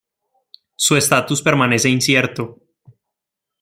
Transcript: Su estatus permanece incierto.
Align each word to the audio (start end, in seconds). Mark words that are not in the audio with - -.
Su 0.77 0.95
estatus 0.97 1.43
permanece 1.43 1.87
incierto. 1.87 2.57